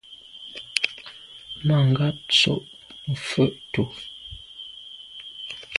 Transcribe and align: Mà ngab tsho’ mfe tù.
Mà 1.65 1.77
ngab 1.89 2.15
tsho’ 2.35 2.53
mfe 3.11 3.43
tù. 3.71 3.83